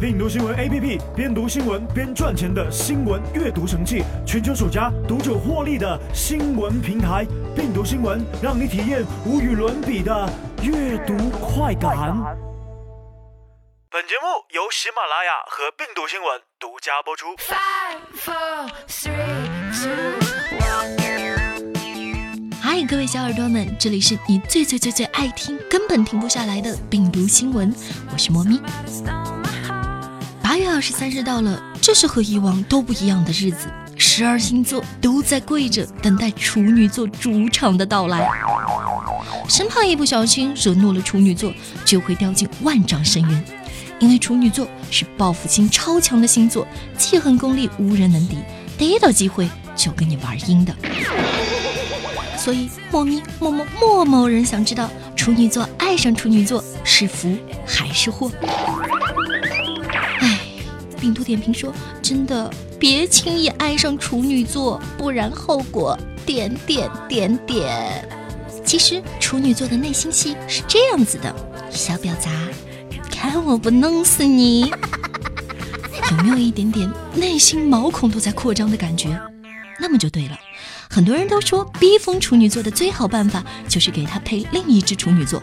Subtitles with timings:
[0.00, 7.26] 病毒新闻 A P P，边读新闻边赚钱的新闻阅读神器，全球首家读者获利的新闻平台。
[7.54, 10.26] 病毒新闻让你体验无与伦比的
[10.62, 12.14] 阅读快感。
[13.90, 17.36] 本节目由喜马拉雅和病毒新闻独家播出。
[17.36, 19.12] Five, four, three,
[19.82, 20.18] two, one.
[20.18, 20.27] 嗨，
[22.88, 27.70] 各位小耳朵们，这里是你最最最最爱听、根本停不下来的病毒新闻，
[28.10, 28.58] 我是猫咪。
[30.42, 38.26] 八月二十三日到了，这是和以往都不一样的日子，十二星座都在跪着等待处女座主场的到来，
[39.50, 41.52] 生怕一不小心惹怒了处女座，
[41.84, 43.44] 就会掉进万丈深渊。
[43.98, 46.66] 因为处女座是报复心超强的星座，
[46.96, 48.38] 记恨功力无人能敌，
[48.78, 49.46] 逮到机会
[49.76, 50.74] 就跟你玩阴的。
[52.38, 57.36] 所以，莫咪、莫莫莫某人想知道，处女座爱上处女座是福
[57.66, 58.30] 还是祸？
[60.20, 60.38] 哎，
[61.00, 68.08] 病毒点评说，真的别轻易爱上处女座，不然后果点点点点。
[68.64, 71.34] 其实处女座的内心戏是这样子的，
[71.70, 72.30] 小婊砸，
[73.10, 74.70] 看我不弄死你！
[76.10, 79.08] 有没有一点点内心毛孔都在扩张的感觉？
[79.80, 80.38] 那么就对了。
[80.90, 85.40] 很多人都说，逼疯处女座的最好办法就是给他配另一只处女座。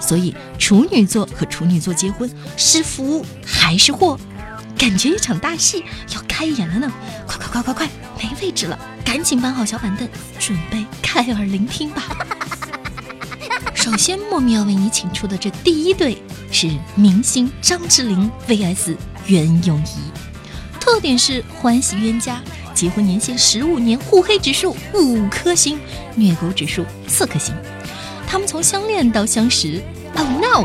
[0.00, 4.18] 所以，处女座和处女座结婚是福还是祸？
[4.78, 6.90] 感觉一场大戏要开演了呢！
[7.26, 12.02] 快快快快快，没位置了，赶紧搬好小板凳，准备开耳聆听吧。
[13.74, 20.10] 首先，莫名要为你请出的这第一对是明星张智霖 VS 袁咏仪，
[20.80, 22.40] 特点是欢喜冤家。
[22.80, 25.78] 结婚年限十五年，互黑指数五颗星，
[26.14, 27.54] 虐狗指数四颗星。
[28.26, 29.82] 他们从相恋到相识
[30.16, 30.64] ，Oh no！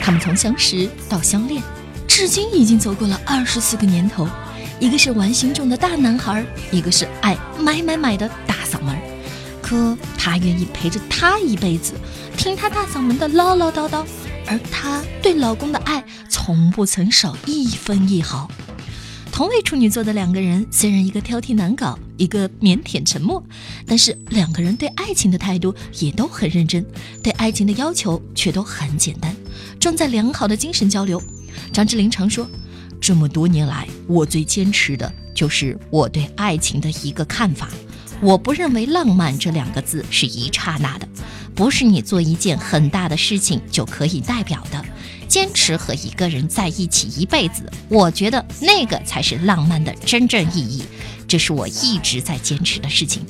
[0.00, 1.62] 他们从相识到相恋，
[2.08, 4.28] 至今已经走过了二十四个年头。
[4.80, 8.96] 一个是玩心重的大男孩，一个是爱买买买的大嗓门。
[9.62, 11.92] 可他愿意陪着他一辈子，
[12.36, 14.04] 听他大嗓门的唠唠叨叨，
[14.48, 18.50] 而他对老公的爱从不曾少一分一毫。
[19.34, 23.42] 同为处女座的两个人，虽然一个挑剔难搞，一个腼腆沉默，
[23.84, 26.86] 但是两个人对爱情的态度也都很认真，
[27.20, 29.34] 对爱情的要求却都很简单，
[29.80, 31.20] 重在良好的精神交流。
[31.72, 32.48] 张智霖常说，
[33.00, 37.68] 这么多年来，我最坚持的就是我对爱情的一个看法。
[38.20, 41.08] 我不认为浪漫这两个字是一刹那的，
[41.54, 44.84] 不是你做一件很大的事情就可以代表的。
[45.26, 50.84] 坚持和一个人在一起一辈子，我觉得那个才是浪漫的真正意义。
[51.26, 53.24] 这是我一直在坚持的事情。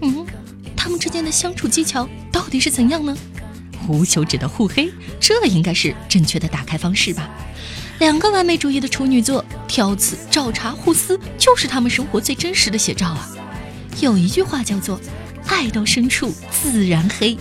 [0.00, 0.24] 嗯，
[0.74, 3.16] 他们之间的相处技巧到底是怎样呢？
[3.86, 7.28] 无休止的互黑，这应该是正确的打开方式吧。
[8.00, 13.28] 两个完美主义的处女座，挑刺、找茬、互撕，就是他们生活最真实的写照啊。
[14.00, 14.98] 有一句话叫做
[15.46, 17.36] “爱到深处自然黑”。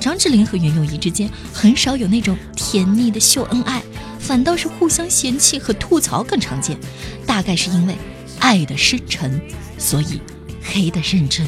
[0.00, 3.82] 张智霖和袁咏仪之间很少有那种甜蜜的秀恩爱，
[4.18, 6.78] 反倒是互相嫌弃和吐槽更常见。
[7.26, 7.96] 大概是因为
[8.40, 9.40] 爱的深沉，
[9.76, 10.20] 所以
[10.62, 11.46] 黑的认真。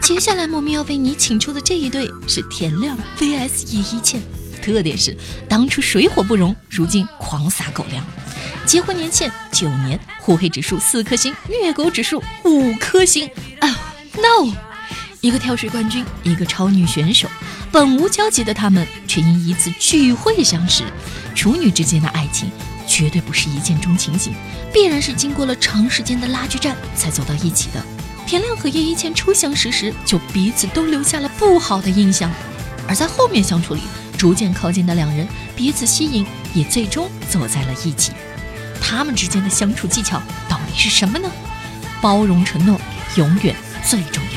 [0.00, 4.20] 接下来，莫咪要为你请出的这一对是田亮 VS 叶一茜，
[4.62, 5.16] 特点是
[5.48, 8.04] 当初水火不容，如今狂撒狗粮。
[8.66, 13.30] 结婚年限九年，互黑指数四颗星，虐狗指数五颗星。
[13.60, 14.67] 啊、no！
[15.20, 17.28] 一个跳水冠军，一个超女选手，
[17.72, 20.84] 本无交集的他们，却因一次聚会相识。
[21.34, 22.48] 处女之间的爱情，
[22.86, 24.32] 绝对不是一见钟情型，
[24.72, 27.82] 必然是经过了长时间的拉锯战才走到一起的。
[28.26, 32.30] 田亮和叶一茜初相识时，就彼此都留下了不好的印象，
[32.86, 33.80] 而在后面相处里，
[34.16, 36.24] 逐渐靠近的两人，彼此吸引，
[36.54, 38.12] 也最终走在了一起。
[38.80, 41.28] 他们之间的相处技巧到底是什么呢？
[42.00, 42.80] 包容承诺
[43.16, 44.27] 永远最重要。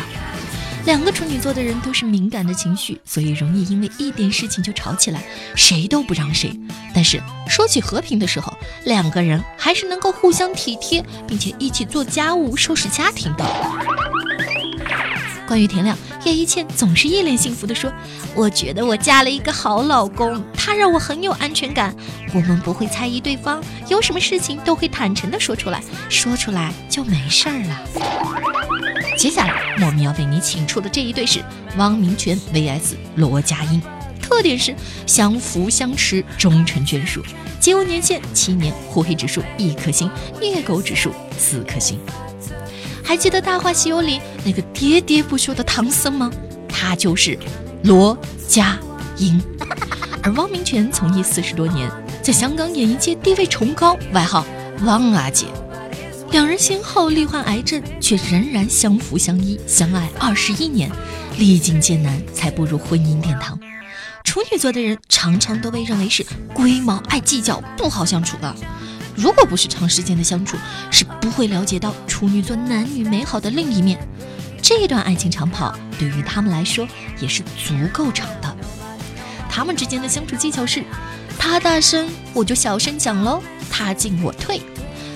[0.86, 5.24] 两个处女座的人都是敏感的情绪，所以容易因为一点事情就吵起来，
[5.56, 6.51] 谁都不让谁。
[6.94, 8.51] 但是说起和平的时候，
[8.86, 13.45] 两个人还是能够互相体贴，并且一起做家务、收拾家庭的。
[15.51, 17.92] 关于田亮，叶一茜总是一脸幸福地说
[18.33, 21.94] ：“我觉得我嫁了一个好老公，他让我很有安全感。
[22.33, 27.81] 我们不会猜疑对方，有什么事情都会坦诚地说出来，说出来就没事儿了。”
[29.19, 31.44] 接下来，莫咪要为你请出的这一对是
[31.75, 33.81] 汪明荃 VS 罗家英，
[34.21, 34.74] 特点是
[35.06, 37.21] 相扶相持，终成眷属。
[37.59, 40.09] 结婚年限七年，互黑指数一颗星，
[40.39, 42.00] 虐狗指数四颗星。
[43.12, 46.31] 还记得《大话西游》里那个喋喋不休的唐僧吗？
[46.69, 47.38] 他就是
[47.84, 48.18] 罗
[48.48, 48.80] 家
[49.18, 49.38] 英。
[50.24, 51.92] 而汪明荃从艺四十多年，
[52.24, 54.46] 在香港演艺界地位崇高，外号
[54.88, 55.48] “汪阿姐”。
[56.31, 60.90] 两人先后罹患癌症，却仍然相扶相依，相爱二十一年，
[61.38, 63.60] 历尽艰难才步入婚姻殿堂。
[64.24, 68.56] 处女座的人常常都被认为是龟毛、爱计较、不好相处的。
[69.16, 70.58] 如果不是长时间的相处，
[70.90, 74.00] 是不会了解到处女座男女美好的另一面。
[74.62, 76.88] 这段爱情长跑对于他们来说
[77.19, 78.56] 也是足够长的。
[79.50, 80.84] 他们之间的相处技巧是：
[81.38, 84.62] 他大声我就小声讲喽，他进我退。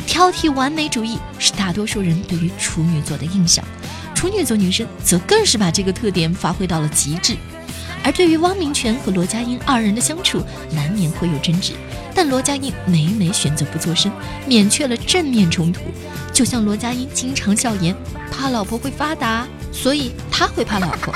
[0.05, 3.63] 挑剔完美主义是大多数人对于处女座的印象，
[4.13, 7.35] 处女座女生则更是把这个特点发挥到了极致。
[8.05, 10.39] 而对于汪明荃和罗家英二人的相处，
[10.71, 11.73] 难免会有争执，
[12.13, 14.11] 但罗家英每每选择不作声，
[14.45, 15.81] 免去了正面冲突。
[16.31, 17.95] 就像罗家英经常笑言，
[18.31, 21.11] 怕老婆会发达，所以他会怕老婆。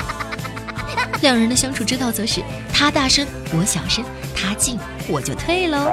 [1.22, 2.42] 两人的相处之道则是
[2.72, 4.04] 他大声我小声，
[4.34, 4.76] 他进
[5.06, 5.92] 我就退喽。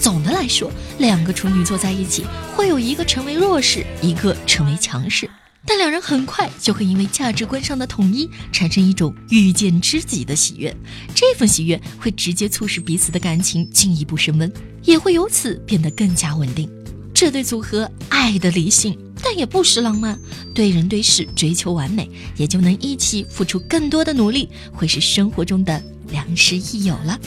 [0.00, 0.68] 总的来说，
[0.98, 2.26] 两个处女座在一起，
[2.56, 5.30] 会有一个成为弱势，一个成为强势。
[5.66, 10.74] 但两人很快就会因为价值观上的统一，产生一种遇见知己的喜悦。
[11.14, 14.52] 这份喜悦会直接促使彼此的感情进一步升温，
[14.82, 16.68] 也会由此变得更加稳定。
[17.14, 20.18] 这对组合爱的理性，但也不失浪漫，
[20.52, 27.18] 对人对事追求完美，也就能一起付出更多的努力，会是生活中的良师益友了。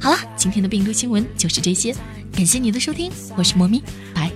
[0.00, 1.96] 好了，今天的病毒新闻就是这些，
[2.30, 3.82] 感谢你的收听，我是猫咪，
[4.14, 4.30] 拜。